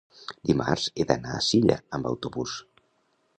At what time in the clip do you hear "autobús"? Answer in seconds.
2.13-2.57